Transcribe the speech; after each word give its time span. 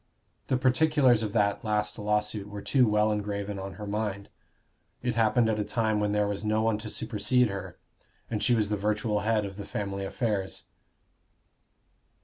The 0.47 0.57
particulars 0.57 1.21
of 1.21 1.31
that 1.33 1.63
last 1.63 1.99
lawsuit 1.99 2.47
were 2.47 2.63
too 2.63 2.87
well 2.87 3.11
engraven 3.11 3.59
on 3.59 3.73
her 3.73 3.85
mind: 3.85 4.29
it 5.03 5.13
happened 5.13 5.47
at 5.47 5.59
a 5.59 5.63
time 5.63 5.99
when 5.99 6.11
there 6.11 6.25
was 6.27 6.43
no 6.43 6.63
one 6.63 6.79
to 6.79 6.89
supersede 6.89 7.49
her, 7.49 7.77
and 8.27 8.41
she 8.41 8.55
was 8.55 8.69
the 8.69 8.75
virtual 8.77 9.19
head 9.19 9.45
of 9.45 9.57
the 9.57 9.63
family 9.63 10.03
affairs. 10.03 10.63